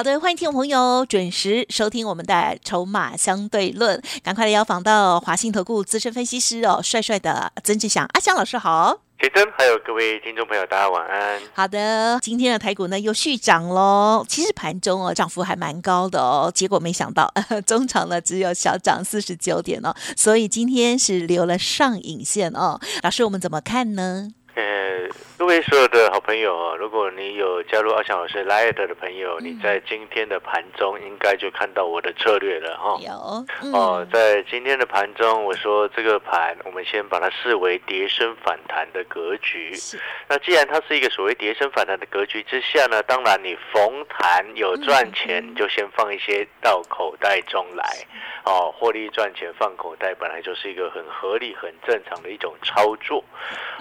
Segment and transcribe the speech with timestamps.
[0.00, 2.32] 好的，欢迎听众朋友准时收听我们的
[2.64, 8.98] 《筹码相对论》，赶快来邀访到华信投顾资深分析师哦，帅帅的曾志祥阿祥老师好。
[9.18, 11.38] 铁真，还有各位听众朋友，大家晚安。
[11.52, 14.24] 好的，今天的台股呢又续涨喽。
[14.26, 17.30] 其实盘中哦涨幅还蛮高的哦，结果没想到
[17.66, 22.80] 中场呢只有小涨四十九点哦，所以今天是留了上影线哦。
[23.02, 24.30] 老师，我们怎么看呢？
[24.54, 24.62] 呃，
[25.40, 32.98] 各位所有的好朋友啊，如果你有加入阿翔老师 Light 的朋友，你在今天的盘中应该就看到我的策略了哈。
[33.00, 39.72] 有哦，在今天的盘中，我说这个盘我们先把它视为跌升反弹的格局。
[40.28, 47.82] 那既然它是一个所谓跌升反弹的格局之下呢，当然你逢弹有赚钱，就先放一些到口袋中来。
[48.44, 53.24] 哦，获利赚钱放口袋，本来就是一个很合理、很正常的一种操作。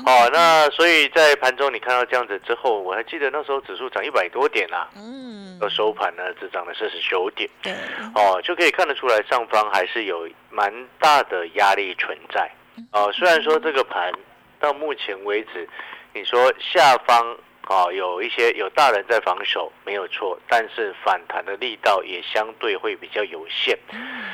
[0.05, 7.73] 哦，那所以在盘中你看到这样子之后，我还记得那时候指数涨一百多点啦，嗯，到收盘呢只涨了四十九点，对，
[8.15, 12.49] 哦，就可以看得出来上方还是有蛮大的压力存在。
[12.91, 14.11] 哦，虽然说这个盘
[14.59, 15.67] 到目前为止，
[16.13, 17.37] 你说下方。
[17.69, 23.77] 啊，有一些有大人在防守，没有错，但是反弹的力道也相对会比较有限，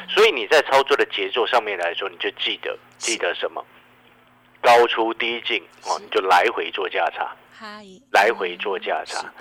[0.07, 3.61] 所以你在操作的节奏上面来说，你就记得记得什么，
[4.66, 7.35] 高出低进哦，你就来回做价差，
[8.11, 9.31] 来回做价差。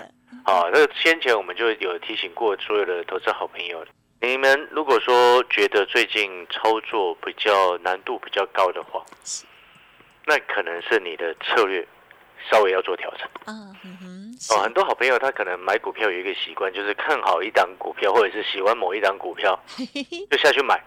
[0.44, 3.84] 好，那先前我们就有提醒过所有的投资好朋友，
[4.20, 9.02] 你们如果说觉得最近操作比较难度比较高的话，
[10.26, 11.86] 那可能是你的策略。
[12.50, 13.26] 稍微要做调整。
[13.46, 19.58] 嗯哼，哦，很多好朋友他可能买股票有一个习惯，就是看好一档股票，或者是喜欢某一档股票，
[20.30, 20.78] 就下去买。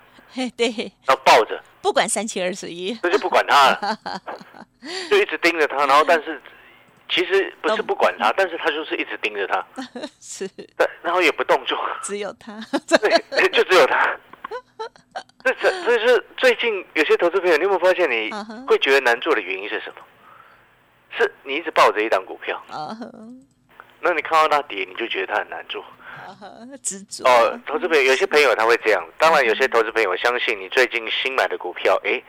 [0.56, 4.00] 对，要抱着，不管三七二十一，那就不管他了，
[5.10, 5.78] 就一直盯着他。
[5.86, 6.42] 然后，但是
[7.10, 9.66] 其实不是不管他，但是他就是一直盯着他。
[10.20, 14.18] 是，但然后也不动作，只有他，对，就只有他。
[15.44, 18.30] 这这这是最近有些投资朋友，你有没有发现你
[18.68, 20.02] 会觉得难做的原因是什么？
[21.18, 22.62] 是你一直抱着一档股票，
[24.02, 25.84] 那你看到它跌，你就觉得它很难做，
[26.84, 27.60] 执着哦。
[27.66, 32.22] 投资朋友有些朋友他会这样，当然有些投资朋友，我相信你最近新买的股票，哎，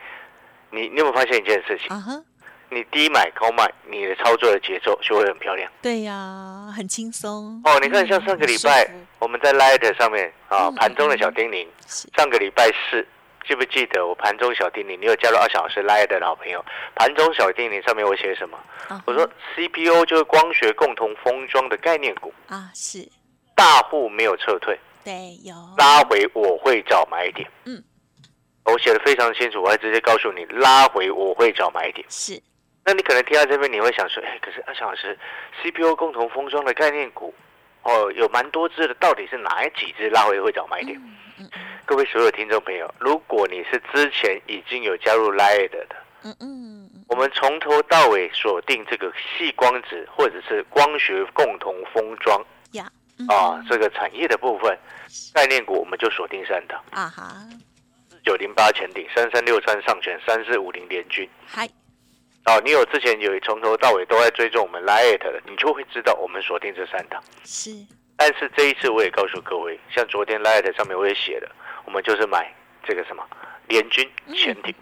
[0.71, 2.25] 你你有没有发现一件事情？
[2.71, 5.71] 你低买高卖，你的操作的节奏就会很漂亮。
[5.81, 7.59] 对呀，很轻松。
[7.65, 11.67] 哦，你看像上个礼拜我们在 Light 上面啊，盘中的小叮咛，
[12.15, 13.05] 上个礼拜四。
[13.47, 14.99] 记不记得我盘中小叮咛？
[14.99, 16.63] 你有加入二小时 Live 的老朋友，
[16.93, 18.59] 盘中小叮咛上面我写什么？
[19.05, 22.99] 我说 CPU 就是光学共同封装的概念股啊，是
[23.59, 27.45] 大户没有撤退，对，有拉回我会找买点。
[27.65, 27.83] 嗯，
[28.63, 32.05] 我写的非常清楚，我还直接告诉你拉回我会找买点。
[32.09, 32.41] 是，
[32.85, 35.19] 那你可能听到这边你会想说，哎，可是阿强老师
[35.61, 37.33] CPU 共同封装的概念股
[37.83, 40.97] 哦，有蛮多只的，到底是哪几只拉回会找买点？
[41.85, 45.85] 各位所有听众朋友，如果你是之前已经有加入 Light 的，
[46.23, 52.41] 嗯嗯，我们从头到尾锁定这个细光子或者是光学共同封装
[52.71, 52.89] 呀，
[53.27, 54.77] 啊，这个产业的部分
[55.33, 56.81] 概念股，我们就锁定三档。
[56.91, 57.35] 啊哈，
[58.09, 61.67] 四九零八前顶，三三六三上权，三四五零联军，嗨，
[62.45, 67.71] 哦，你有之前有从头到尾都在追踪我们 Light 的，你就会知道我们锁定这三档是。
[68.15, 71.49] 但是这一次我也告诉各位，像昨天 Light 上面我也写了，
[71.85, 72.53] 我们就是买
[72.83, 73.23] 这个什么
[73.67, 74.73] 联军潜艇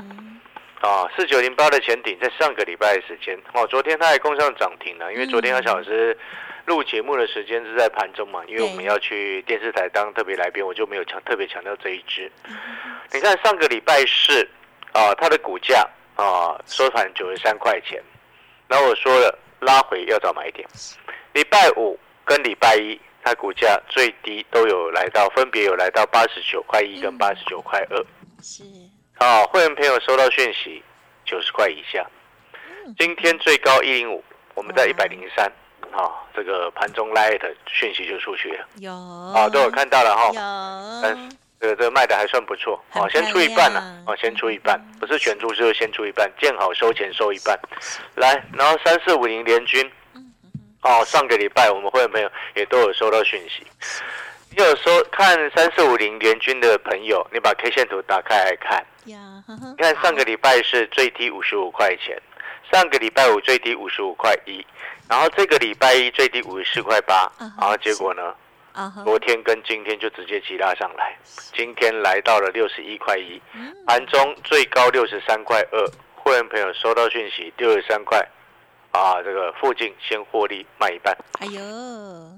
[0.82, 6.18] 啊，四九零八的潜艇，在上个礼拜的时间哦，昨天它还攻上涨停了，因为昨天阿小时
[6.68, 12.30] 录节目的时间是在盘中嘛，因为我们要去电视台当特别来宾，我就没有强特别强调这一支。
[13.14, 14.46] 你看上个礼拜四
[14.92, 18.04] 啊，它的股价啊收盘九十三块钱，
[18.68, 20.68] 然后我说了拉回要找买点，
[21.32, 23.00] 礼拜五跟礼拜一。
[23.24, 27.98] 它股价最低都有来到，分别有来到八十九块一跟八十九块二。
[28.42, 28.64] 是
[29.18, 30.82] 啊，会员朋友收到讯息，
[31.26, 32.06] 九十块以下。
[32.98, 34.24] 今天最高一零五，
[34.54, 35.52] 我们在一百零三。
[35.92, 38.66] 啊，这个盘中 light 讯息就出去了。
[38.78, 40.28] 有啊，都有看到了哈。
[40.28, 42.82] 有，但是这个这个卖的还算不错。
[42.94, 44.04] 哦，先出一半了。
[44.06, 47.58] 哦，先出一半，不是全出，就是先出一半，见好收钱收一半。
[48.16, 49.92] 来，然后三四五零联军。
[50.84, 53.66] 哦，上个礼拜我们会员朋友也都有收到讯息。
[54.56, 58.86] 你有收看三四五零联军的朋友，你把 K 线图打开来看。
[59.04, 59.14] 你
[59.78, 62.20] 看上个礼拜是最低五十五块钱，
[62.72, 64.66] 上个礼拜五最低五十五块一，
[65.10, 68.34] 然后这个礼拜一最低五十四块八嗯，然后结果呢，
[69.04, 71.18] 昨天跟今天就直接急拉上来，
[71.56, 73.74] 今天来到了六十一块一，嗯。
[73.86, 78.24] 盘中最高六十三块二，会员朋友收到讯息六十三块，
[78.98, 81.62] 啊，这个附近先获利卖一半，哎呦，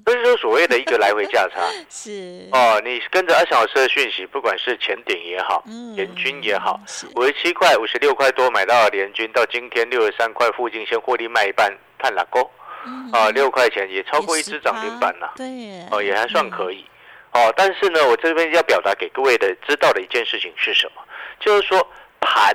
[0.05, 1.61] 这就是所谓的一个来回价差。
[1.89, 6.79] 是，哦，你跟着二小老师的讯息，不管是前顶也好，嗯联军也好，
[7.15, 12.51] 五十七块、五十六块多买到了联军，到今天六十三块附近先获利卖一半，探拉钩
[12.85, 13.09] 嗯。
[13.13, 15.45] 啊，六块钱也超过一也只涨停板了，对，
[15.91, 16.85] 哦，也还算可以，以。
[17.31, 21.01] 哦，但是呢，我这边要表达给各位的知道的一件事情是什么？
[21.39, 21.87] 就是说
[22.19, 22.53] 盘，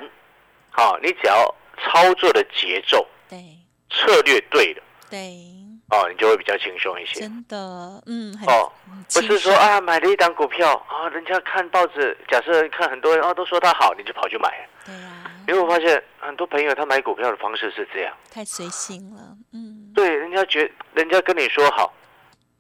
[0.71, 3.39] 好、你只要操作的节奏、对
[3.95, 5.35] 策略对了，对，
[5.91, 7.21] 哦，你就会比较轻松一些。
[7.21, 14.69] 真的，嗯，很哦，嗯不是说啊买了一档股票啊，人家看报纸，假设看很多人啊都说它好，你就跑去买。
[14.85, 21.93] 对啊，因为我发现很多朋友他买股票的方式是这样，太随性了，嗯，对，人家觉人家跟你说好，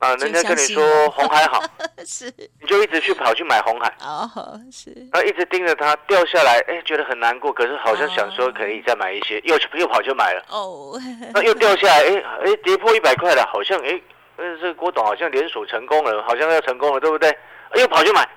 [0.04, 1.62] 啊，就人家跟你说红海好，
[2.04, 2.26] 是，
[2.60, 4.30] 你就一直去跑去买红海，哦，
[4.70, 11.00] 是，然后一直盯着它掉下来，哎，觉得很难过，可是好像想说可以再买一些，又又跑去买了，哦，
[11.32, 14.00] 那又掉下来，哎哎，跌破一百块了，好像哎，
[14.36, 17.30] 呃，这个郭董好像连锁成功了，好像要成功了，对不对？
[17.30, 18.28] 哎又跑去买，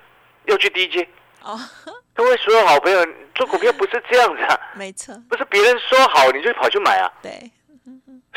[0.46, 1.08] 又去低阶。
[1.44, 1.60] 哦，
[2.16, 3.06] 各位所有好朋友，
[3.36, 7.12] 做股票不是这样子啊，没错，不是别人说好你就跑去买啊。
[7.22, 7.52] 对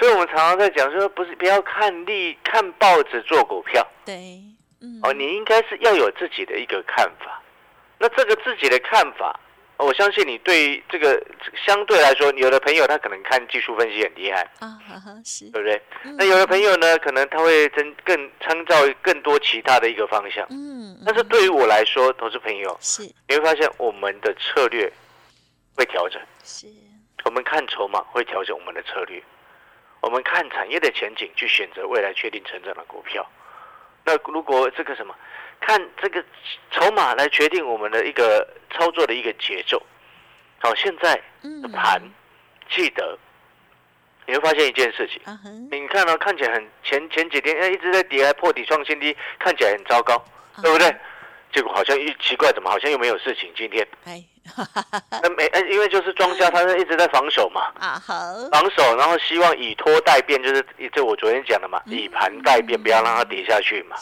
[0.01, 4.41] 所以我们常常在讲说，不是不要看利看报纸做股票对，
[4.81, 7.43] 嗯，哦，你应该是要有自己的一个看法。
[7.99, 9.39] 那这个自己的看法，
[9.77, 11.23] 哦我相信你对这个
[11.67, 14.79] 相对来说，有的朋友他可能看技术分析很厉害，啊
[15.23, 15.83] 是，对不对？
[16.05, 20.47] 嗯那有的朋友呢，可能他会增更参照更多其他的一个方向。
[20.49, 24.91] 嗯，但是对于我来说，投资朋友，是你会发现我们的策略
[25.77, 26.19] 会调整。
[26.43, 26.67] 是，
[27.27, 29.23] 我们看筹码会调整我们的策略，
[30.01, 33.29] 我们看产业的前景去选择未来确定成长的股票。
[34.05, 35.15] 那如果这个什么，
[35.61, 36.25] 看这个
[36.71, 39.81] 筹码来决定我们的一个操作的一个节奏。
[40.59, 42.01] 好，现在嗯的盘，
[42.71, 43.19] 记得
[44.27, 45.21] 你会发现一件事情，
[45.71, 50.23] 你看到、看起来很前前几天哎一直在跌，还破底创新低，看起来很糟糕，
[50.63, 50.95] 对不对？
[51.53, 53.53] 结果好像一奇怪，怎么好像又没有事情？
[53.57, 54.23] 今天哎，
[55.23, 58.15] 那没哎，因为就是庄家他是一直在防守嘛，啊好，
[58.51, 63.97] 防守，然后希望以拖代变，就是这我昨天讲的嘛，嗯以盘代变，不要让它跌下去嘛。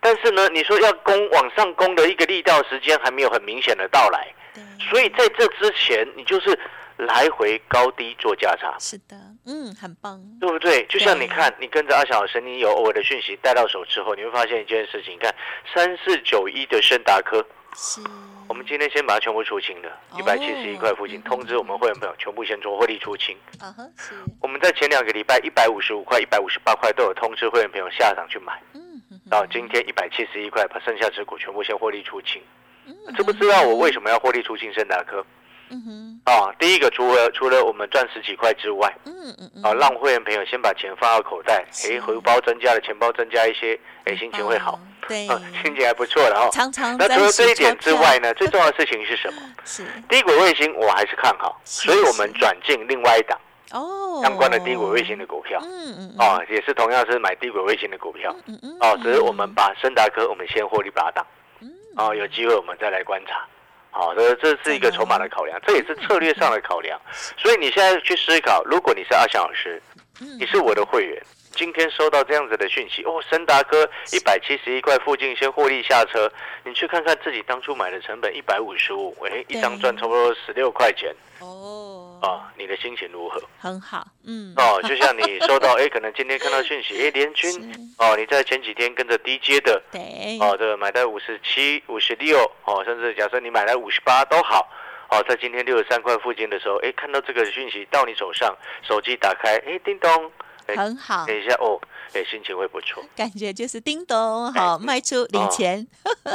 [0.00, 6.58] 但是呢，你说要攻往上攻的一个力道时间还没有很明显的到来，对，所以在这之前，你就是
[6.96, 9.16] 来回高低做价差，是的，
[9.46, 10.84] 嗯，很棒，对不对？
[10.86, 15.32] 就像你看，你跟着阿小老师，你有偶尔的讯息带到手之后，你会发现一件事情，你看
[15.72, 18.00] 三四九一的盛达科，是，
[18.48, 19.88] 我们今天先把它全部出清了，
[20.18, 23.36] 一百七十一块附近，嗯通知我们会员朋友全部先做获利出清。
[23.60, 32.42] 啊哈，是，我们在前两个礼拜一百五十五块、一百五十八块都有通知会员朋友下场去买，嗯，哼哼到今天一百七十一块，把剩下持股全部先获利出清。
[32.84, 35.24] 嗯知不知道我为什么要获利出清盛达科？
[35.70, 41.92] 嗯哼，啊，第一个除了除了我们赚十几块之外，嗯嗯嗯，啊，让会员朋友先把钱放到口袋，是。
[41.92, 46.50] 诶，回包增加了，钱包增加一些，诶，心情会好，棒，对，啊，心情还不错了哦。
[46.52, 49.42] 常常那除了这一点之外，呢，最重要的事情是什么？
[49.64, 53.38] 是低轨卫星我还是看好，所以我们转进另外一档
[53.72, 55.60] 哦，相关的低轨卫星的股票。
[55.64, 58.34] 嗯嗯，哦，也是同样是买低轨卫星的股票。
[58.46, 61.26] 嗯嗯，哦，只是我们把森达科我们先获利拔档，
[61.60, 63.46] 嗯哦，有机会我们再来观察。
[63.94, 66.98] 好、这这是一个筹码的考量，这也是策略上的考量。
[67.36, 69.82] 所以你现在去思考，如果你是阿翔老师，
[70.22, 76.30] 嗯你是我的会员，今天收到这样子的讯息，哦，森达哥一百七十一块附近先获利下车，
[76.64, 81.14] 你去看看自己当初买的成本一百五十五，哎，一张赚差不多十六块钱。
[81.40, 83.42] 哦，啊，你的心情如何？
[83.58, 87.50] 很好，嗯，哦，就像你收到， 哎，可能今天看到讯息，哎，联军
[87.98, 94.68] 哦，你在前几天跟着低阶的，对，哦，这个买在五十七、五十六，哦，甚至假设你买来五十八都好，
[95.10, 100.30] 哦，在今天六十三块附近的时候，哎，看到这个讯息到你手上，手机打开，哎，叮咚，哎，
[100.68, 101.26] 很好。
[101.26, 101.80] 等，一下哦，
[102.14, 103.04] 哎，心情会不错。
[103.16, 105.86] 感觉就是叮咚，好，卖出领钱，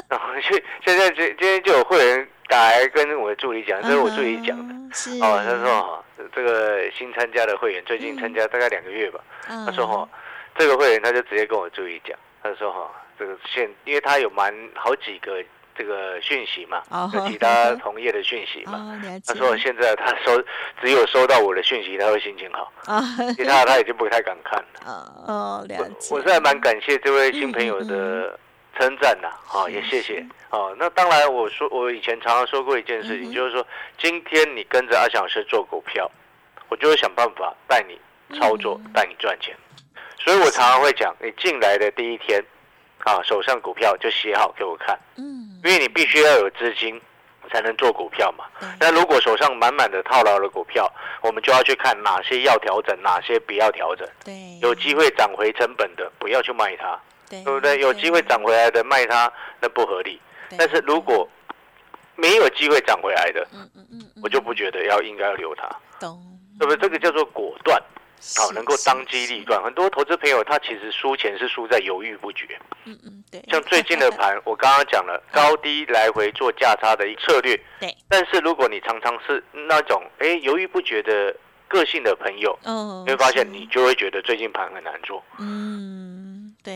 [0.09, 4.75] 然后现现在今今天就有会员打来跟我的助理讲，这是我助理讲的。
[5.21, 6.03] 哦，他说哈，
[6.33, 9.19] 这个新参加的会员最近参加大概两个月吧，
[9.49, 10.07] 嗯，他说哈，
[10.57, 15.43] 这个会员他就直接跟我助理讲，他说哈，这个现因为他有蛮好几个
[15.77, 20.41] 这个讯息嘛哦，有其他同业的讯息嘛，哦，他说现在他收
[20.81, 23.01] 只有收到我的讯息，他会心情好，啊，
[23.35, 24.67] 其他的他已经不太敢看了。
[24.85, 28.39] 哦哦，了解，我是还蛮感谢这位新朋友嗯的
[28.77, 30.25] 称赞呐，好，也谢谢。
[30.49, 33.65] 哦，那当然，我说我以前常常说过一件事情，嗯就是说，
[33.97, 36.09] 今天你跟着阿翔老师做股票，
[36.69, 37.99] 我就会想办法带你
[38.39, 39.55] 操作，带你赚钱。
[40.19, 42.43] 所以我常常会讲，你进来的第一天，
[43.03, 46.99] 啊，手上股票就写好给我看，嗯，因为你必须要有资金
[47.51, 48.45] 才能做股票嘛。
[48.79, 50.89] 那如果手上满满的套牢的股票，
[51.21, 54.07] 我们就要去看哪些要调整，哪些不要调整。
[54.23, 56.97] 对，有机会涨回成本的，不要去卖它，
[57.29, 57.77] 对对不对？
[57.79, 60.21] 有机会涨回来的卖它，那不合理。
[60.57, 61.27] 但是如果
[62.15, 65.69] 没有机会涨回来的，嗯嗯嗯，我就不觉得要应该要留它，
[65.99, 66.17] 懂，
[66.57, 66.77] 对不对？
[66.77, 67.77] 这个叫做果断，
[68.35, 69.61] 好，是能够当机立断。
[69.63, 72.59] 很多投资朋友他其实输钱是输在犹豫不决。
[72.85, 81.35] 嗯嗯，对，像最近的盘，我刚刚讲了高低来回做价差的一个策略，对，但是如果你常常是那种哎犹豫不决的
[81.67, 85.23] 个性的朋友，哦，你会发现你就会觉得最近盘很难做。
[85.39, 86.73] 嗯，对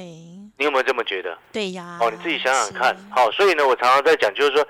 [0.57, 1.37] 你有没有这么觉得？
[1.51, 3.03] 对呀，哦，你自己想想看是。
[3.09, 4.67] 好，所以呢，我常常在讲，就是说，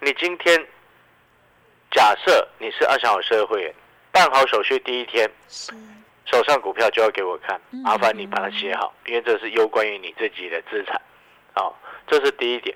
[0.00, 0.64] 你今天
[1.90, 3.74] 假设你是二三好社会员，
[4.10, 5.72] 办好手续第一天，是，
[6.24, 11.00] 手上股票就要给我看，嗯麻烦你把它写好，因为这是攸关于你自己的资产。
[11.54, 12.74] 好，这是第一点。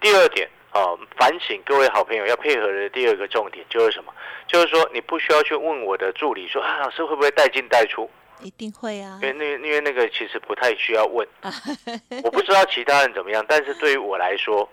[0.00, 4.12] 第二点，哦，反省各位好朋友要配合的第二个重点就是什么？
[4.46, 8.10] 就是说你不需要去问我的助理说啊，老师会不会带进带出？
[8.40, 11.28] 一定会啊因，为那因为那个其实不太需要问，
[12.24, 14.66] 我不知道其他人怎么样，但是对于我来说，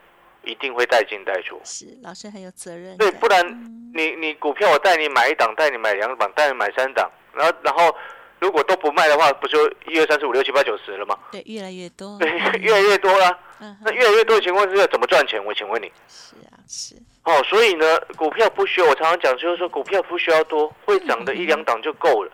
[0.43, 1.59] 一定会带进带出。
[1.65, 7.96] 是老师很有责任，对，不然嗯你你股票我带你买一档，带你买两档，带你买三档，然后然后
[8.39, 11.17] 如果都不卖的话，不就一二三四五六七八九十了吗？
[11.32, 12.29] 对越来越多，对，
[12.60, 13.39] 越来越多 了。
[13.60, 15.44] 嗯那越来越多的情况之下，怎么赚钱？
[15.44, 15.91] 我请问你。
[16.08, 22.32] 是啊是，哦，所以呢，股票不需要，我常常讲就是说，股票不需要多，会涨的一两档就够了。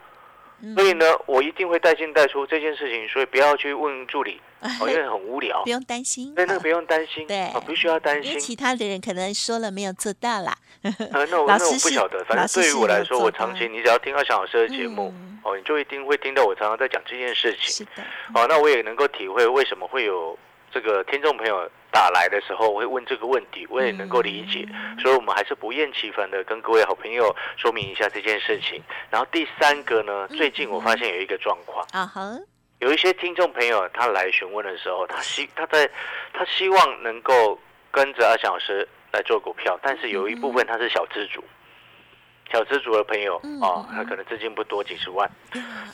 [0.61, 4.41] 嗯所以呢，我一定会带进带出这件事情，所以不要去问助理，
[4.79, 5.69] 哦，因为很无聊不。
[5.69, 8.55] 用担心，对，那个不用担心，对哦，不需要担因为其。
[8.55, 17.73] 他的人可能说了没有做到啦，呃，那我 那我不晓得，反正对于我来说，我长期你只要听到小老师的节目嗯，哦，你就一定会听到我常常在讲这件事情。
[17.73, 18.03] 是的，
[18.35, 20.37] 哦，那我也能够体会为什么会有
[20.71, 24.65] 这个听众朋友打来的时候会问这个问题，我也能够理解。
[24.69, 28.81] 嗯所以，我们还是不厌其烦的跟各位好朋友说明一下这件事情。
[29.09, 32.37] 然后第三个呢，最近我发现有一个状况，啊哈，
[32.83, 35.89] 有一些听众朋友他来询问的时候，他希他在
[36.33, 37.57] 他希望能够
[37.89, 41.41] 跟着阿翔老师来做股票，但是有一部分他是小资主。
[42.51, 45.31] 小资主的朋友啊他可能资金不多，几十万，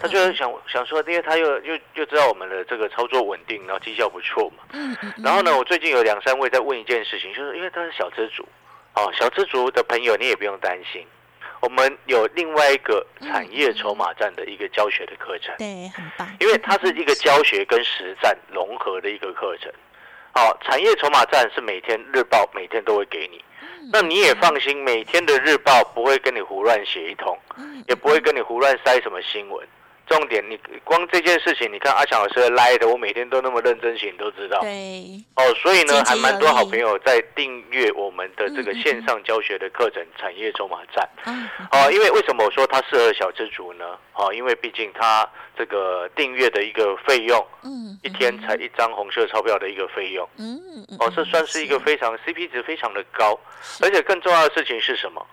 [0.02, 4.64] 他就想想说，因为他又又又知道我们的这个操作稳定，然后绩效不错嘛。
[5.24, 8.44] 然后呢，我最近有两三位在问一件事情，就是因为他是小资族，
[8.96, 11.06] 哦，小资族的朋友你也不用担心，
[11.62, 19.72] 我们有另外一个产业筹码战的一个教学的课程，对，很棒，因为它是一个教学跟实战融合的一个课程。
[20.32, 29.68] 好，产业筹码战是每天日报每天都会给你，嗯那你也放心，每天的日报不会跟你胡乱写一通，嗯也不会跟你胡乱塞什么新闻。
[30.10, 34.60] 重点，你光这件事情，你看阿强老师的 Light，我每天都那么认真写，你都知道。
[34.62, 41.08] 对，哦，所以呢，还蛮多好朋友在订阅我们的这个嗯嗯线上教学的课程《产业筹码战》。
[41.30, 43.86] 啊，哦，因为为什么我说它适合小资族呢？
[44.14, 50.28] 哦，因为毕竟它这个订阅的一个费用，嗯，一天才一张红色钞票的一个费用。
[50.38, 53.40] 嗯，嗯，哦，这算是一个非常 CP 值非常的高，
[53.82, 55.26] 而且更重要的事情是什么？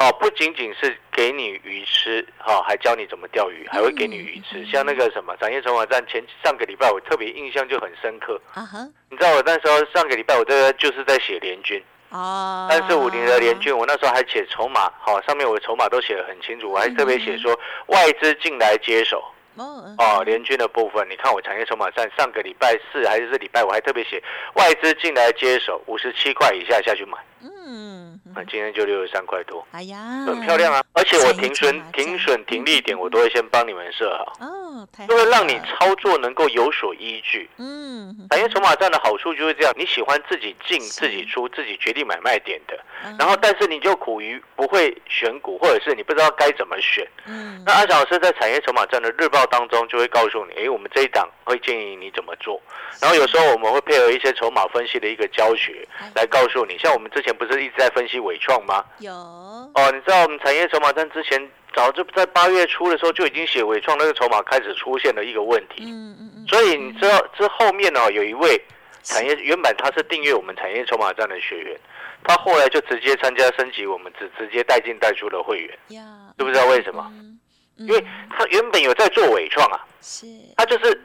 [0.00, 4.64] 哦，不仅仅是给你鱼吃，哦，还教你怎么钓鱼，还会给你鱼吃。
[4.64, 8.40] 像那个什么产业筹码站前上个礼拜，我特别印象就很深刻。
[8.54, 19.24] 啊哈，你知道我那时候上个礼拜我这个就是在写联军，哦，三四五零的联军，我那时候还写筹码，好、上面我的筹码都写得很清楚，我还特别写说外资进来接手。
[19.56, 24.22] 哦，哦，联军的部分，你看我产业筹码站上个礼拜四还是这礼拜，我还特别写
[24.54, 30.82] 外资进来接手，五十七块以下下去买，嗯，那，今天就六十三块多，哎呀，很漂亮啊！
[30.92, 37.48] 而且我停损停损、停利点，我都会先帮你们设好，哦，太就会让你操作能够有所依据。
[37.58, 43.16] 嗯，产业筹码站的好处就是这样，你喜欢自己进、自己出、自己决定买卖点的，嗯。
[43.18, 47.06] 然后但是你就苦于不会选股，或者是你不知道该怎么选。
[47.26, 52.60] 嗯，那阿翔老师在产业筹码站的日报当中就会告诉你，哎，我们这一档会建议你怎么做。
[53.00, 56.10] 然后有时候我们会配合一些筹码分析的一个教学哎。
[56.14, 58.84] 来告诉你，像我们之前不是一直在分析伟创吗？
[58.98, 68.60] 有，哦，你知道我们产业筹码站之前早就在八月初的时候就已经写伟创那个筹码开始出现了一个问题，嗯嗯嗯，所以你知道这后面呢、有一位
[69.02, 71.78] 产业原本他是订阅我们产业筹码站的学员，
[72.24, 76.02] 他后来就直接参加升级我们直直接带进带出的会员，呀，
[76.38, 77.06] 知不知道为什么？
[77.12, 77.38] 嗯？
[77.76, 81.00] 因为他原本有在做伟创啊，是他就是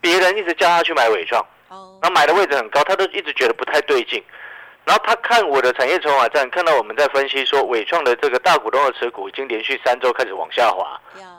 [0.00, 4.22] 别人一直叫他去买伟创，哦然后买的位置很高，他都一直觉得不太对劲。
[4.86, 10.96] 然后他看我的产业筹码站，看到我们在分析说，伟创的这个大股东的持股已经连续三周开始往下滑，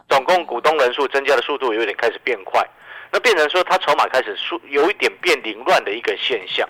[0.09, 2.61] 总共股东人数增加的速度有点开始变快，
[3.09, 6.67] 那变成说他筹码开始数有一点变凌乱的一个现象。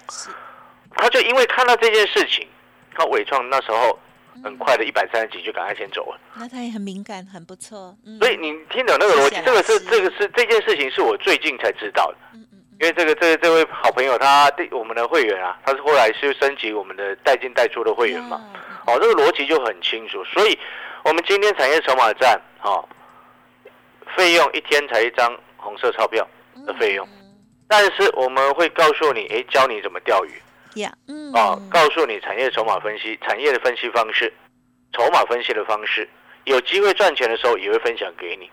[0.95, 2.47] 他就因为看到这件事情，
[2.93, 3.97] 他伟创那时候
[4.43, 6.19] 很快的一百三十几就赶快先走了。
[6.35, 7.97] 那他也很敏感，很不错。
[8.19, 9.41] 所以你听懂那个逻辑？
[9.43, 12.17] 这个是这个是这件事情是我最近才知道的。
[12.79, 18.39] 因为这个这个这位好朋友，他我们的会员啊，他是后来是升级我们的带进带出的会员嘛，
[18.85, 20.23] 哦，这个逻辑就很清楚。
[20.25, 20.57] 所以，
[21.03, 22.87] 我们今天产业筹码站，哦，
[24.15, 26.27] 费用一天才一张红色钞票
[26.67, 27.07] 的费用，
[27.67, 34.31] 但是我们会告诉你，哎，教你怎么钓鱼，呀，嗯，哦，告诉你产业筹码分析、产业的分析方式、
[34.93, 36.07] 筹码分析的方式。
[36.47, 38.49] 有机会赚钱的时候，也会分享给你。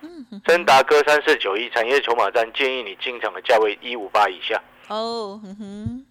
[0.47, 4.61] 森达哥三四九一产业筹码站建议你进场的价位一五八以下。
[4.89, 5.41] 哦，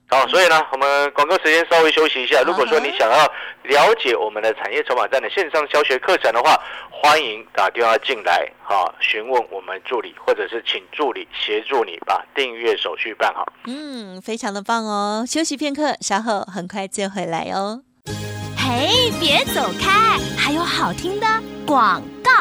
[0.08, 2.42] 好，所以呢，我们广告时间稍微休息一下。
[2.42, 3.32] 如果说你想要
[3.64, 6.58] 了解我们的产业筹码站的线上教学课程的话，
[6.90, 13.46] 欢迎打电话进来，哈，询问我们助理，或者是请助理协助你把订阅手续办好。
[13.68, 15.24] 嗯，非常的棒哦。
[15.28, 17.84] 休息片刻，稍后很快就回来哦。
[18.58, 21.28] 嘿，别走开，还有好听的
[21.66, 22.32] 广告。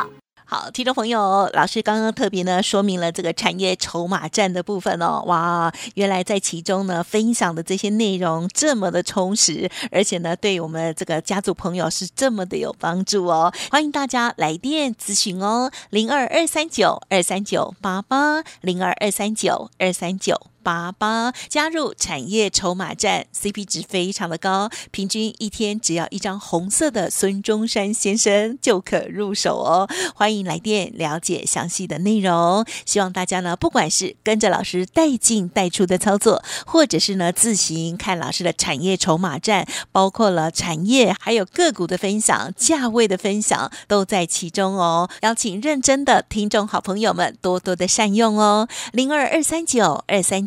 [0.45, 5.23] 好，听众朋友，老师刚刚特别呢说明了这个产业筹码战的部分哦。
[5.27, 13.51] 哇，原来在其中呢分享的这些内容这么的充实，而且呢对我们这个家族朋友是这么的有帮助哦。
[13.71, 20.52] 欢迎大家来电咨询哦，零二二三九二三九八八零二二三九二三九。
[20.63, 29.89] 八八加入产业筹码站，CP 值非常的高，平均一天只要一张红色的孙中山先生就可入手哦。
[30.15, 32.65] 欢迎来电了解详细的内容。
[32.87, 45.11] 希望大家呢，不管是跟着老师带进带出的操作，或者是呢自行看老师的产业筹码站，包括了产业还有个股的分享、价位的分享，都在其中哦。
[45.23, 48.69] 邀请认真的听众好朋友们多多的善用哦。
[48.93, 50.47] 零二二三九二三。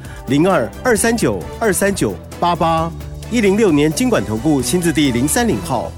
[0.27, 2.89] 零二二三九二三九八八
[3.31, 5.91] 一零六年经管投顾新字第零三零号，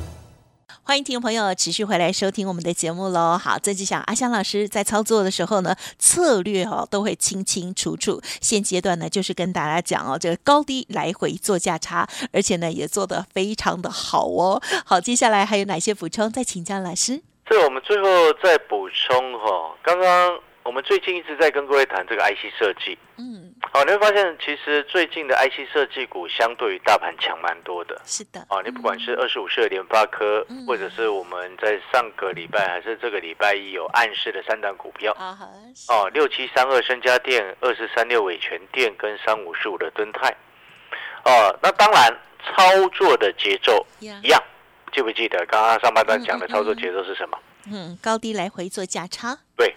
[0.81, 3.37] 欢迎听众朋友持续回来收听我们的节目喽。
[3.37, 8.21] 好，这就想阿香老师在操作的时候呢，策略哦都会清清楚楚。
[8.41, 14.61] 现阶段呢，就是跟大家讲哦，这个高低来回做价差，而且呢也做得非常的好哦。
[14.85, 16.31] 好，接下来还有哪些补充？
[16.31, 17.21] 再请教老师。
[17.45, 18.07] 这我们最后
[18.41, 20.39] 再补充哈，刚刚。
[20.63, 35.13] 我们最近一直在跟各位谈这个 IC 设计，嗯，好，你会发现其实最近的 IC 设计股相对于大盘强蛮多的，是的，哦，你不管是二十五市的联发科，或者是我们在上个礼拜还是这个礼拜一有暗示的三档股票，
[35.89, 40.29] 哦，六七三二深家电，二四三六伟全电跟三五十五的敦泰，
[41.25, 42.09] 哦，那当然
[42.45, 44.41] 操作的节奏一样，
[44.93, 47.37] 记不记得刚刚上半段讲的操作节奏是什么？
[47.69, 49.75] 嗯，高低来回做价差，对。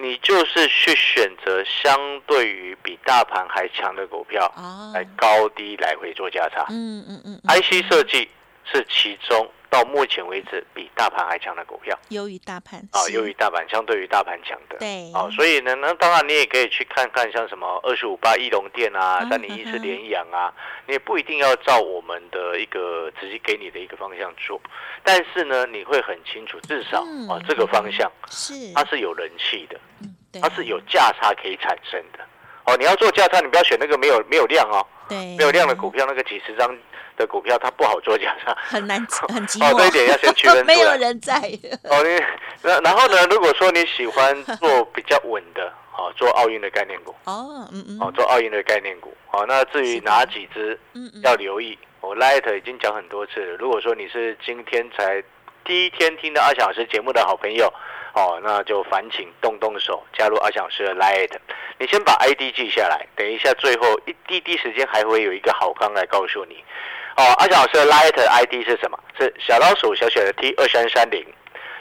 [0.00, 4.50] 你就是去选择相对于比大盘还强的股票，
[4.94, 6.66] 来高低来回做价差。
[6.70, 8.28] 嗯嗯嗯，IC 设计
[8.64, 14.76] 是其中到目前为止比大盘还强的股票，优于大盘啊，优于大盘，相对于大盘强的。
[14.78, 20.52] 对，哦，所以呢，那当然你也可以去看看像什么二十五八亿龙电啊，三零一四联阳啊，
[20.86, 24.60] 你也不一定要照我们的一个直接给你的一个方向做，
[25.04, 29.78] 但是呢，你会很清楚，至少啊这个方向是它是有人气的。
[30.40, 32.24] 它是有价差可以产生的，
[32.64, 36.74] 哦，你要做价差，你不要选那个没有没有量哦，对，没有量的股票，那个几十张
[37.16, 39.74] 的股票，它不好做假账，很难很寂寞。
[39.74, 41.34] 哦，这一点要先区分 没有人在。
[41.84, 42.08] 哦，你
[42.62, 43.26] 然然后呢？
[43.28, 53.56] 如果说你喜欢做比较稳的，哦，做奥运的概念股，哦，嗯嗯，哦，做奥运的概念股，哦，那至于哪几只，嗯嗯，要留意，我 Light 已经讲很多次了。
[53.56, 55.22] 如果说你是今天才
[55.64, 57.72] 第一天听到阿小时节目的好朋友。
[58.12, 61.38] 哦，那就烦请动动手加入阿翔老师的 Lite
[61.78, 66.62] 你先把 ID 记下来，等一下最后一滴滴时间还会有一个好康来告诉你。
[67.16, 68.98] 哦，阿翔老师的 Lite ID 是什么？
[69.18, 71.24] 是小老鼠小写的 T 二三三零，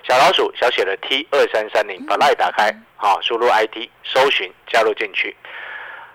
[0.03, 5.35] 小老鼠小写的 T 二三三零，把 Lite 打开，好，输入 ID 搜寻加入进去。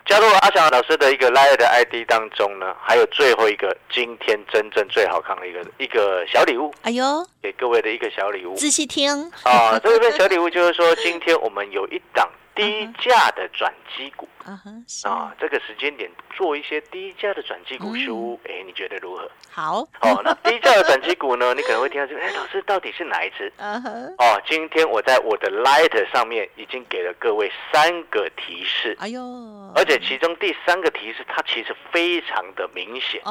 [0.07, 9.79] 加入阿翔老师的一个 Line 的 ID 当中呢，还有最后一个今天真正最好看的一个一个小礼物，哎呦，给各位的一个小礼物仔细听，啊。
[9.83, 14.29] 这份小礼物就是说，今天我们有一档低价的转机股。
[15.05, 19.31] 啊这个时间点做一些低价的转机股书，哎，你觉得如何？
[19.51, 21.55] 好，哦，那低价的转机股呢？
[21.55, 23.51] 你可能会听到这个，哎，老师到底是哪一只？
[23.59, 29.23] 哦，今天我在我的 Light 上面已经给了各位三个提示，哎呦，
[29.75, 33.23] 而且其中第三个提示它其实非常的明显，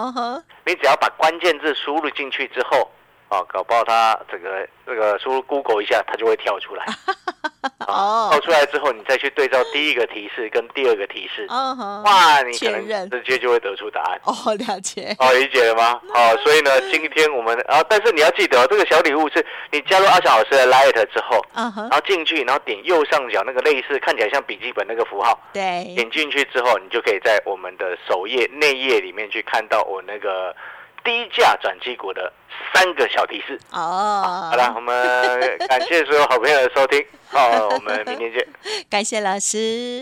[0.66, 2.90] 你只要把关键字输入进去之后，
[3.34, 6.86] 哦，搞不好它这个这个输入 Google 一下，它就会跳出来。
[7.88, 14.20] 哦跳出来之后，你再去对照第一个提示跟第二个提示，哦呵，哇，你可能直接就会得出答案。
[14.24, 16.00] 哦，了解，哦，理解了吗？
[16.14, 30.56] 好、所以呢，今天我们啊，但是你要记得哦，这个小礼物是你加入阿翔老师的 Light 之后，啊哈然，后进去，然后点右上角那个类似看起来像笔记本那个符号，对，点进去之后，你就可以在我们的首页内页里面去看到我那个
[31.04, 32.32] 低价转机股的
[32.74, 33.60] 三个小提示。
[33.72, 38.48] 哦，好了，我们感谢所有好朋友的收听，哦， 我们明天见。
[38.90, 40.02] 感谢老师。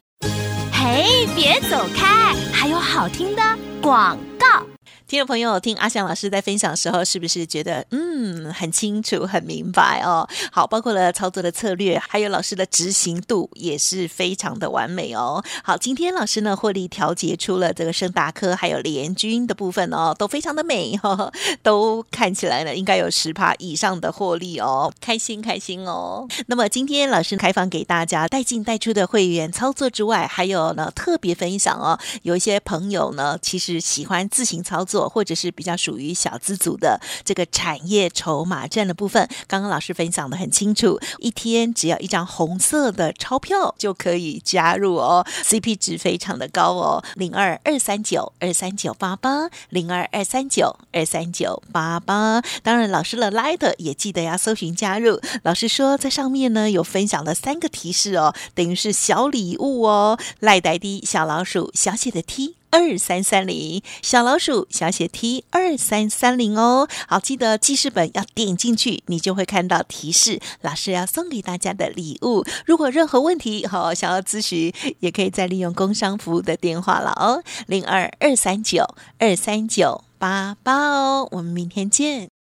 [0.73, 3.41] 嘿，别走开，还有好听的
[3.81, 4.63] 广告。
[5.11, 10.25] 听众朋友，听阿翔老师在分享的时候，是不是觉得嗯很清楚、很明白哦？
[10.53, 15.43] 好，包括了操作的策略，还有老师的执行度也是非常的完美哦。
[15.65, 21.29] 好，今天老师呢获利调节出了这个升达科还有联军的部分哦，都非常的美哦，
[21.61, 26.25] 都看起来呢应该有十趴以上的获利哦，开心开心哦。
[26.47, 55.19] 那么今天老师开放给大家带进带出的会员操作之外，还有呢特别分享哦，有一些朋友呢其实喜欢自行操作，或者是比较属于小资族的这个产业筹码战的部分，刚刚老师分享的很清楚，一天只要一张红色的钞票就可以加入哦，CP 值非常的高哦，零二二三九二三九八八零二二三九二三九八八，当然老师的 Light 也记得要搜寻加入。
[55.43, 62.60] 老师说在上面呢有分享了三个提示哦，等于是小礼物哦，赖呆的小老鼠小写的 T。
[62.71, 72.43] 二三三零小老鼠小写 T 二三三零哦，好，记得记事本要点进去，你就会看到提示，老师要送给大家的礼物。
[72.65, 78.85] 如果任何问题好、想要咨询，也可以再利用工商服务的电话了哦，零二二三九
[79.19, 82.40] 二三九八八哦，我们明天见。